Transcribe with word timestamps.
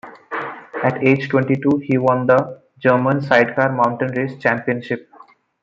At 0.83 1.03
age 1.03 1.29
twenty-two, 1.29 1.83
he 1.83 1.99
won 1.99 2.25
the 2.25 2.63
German 2.79 3.21
sidecar 3.21 3.71
mountain 3.71 4.07
race 4.07 4.35
championship. 4.41 5.07